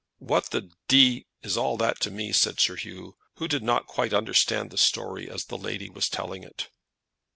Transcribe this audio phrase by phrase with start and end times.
[0.17, 4.15] "What the d is all that to me?" said Sir Hugh, who did not quite
[4.15, 6.71] understand the story as the lady was telling it.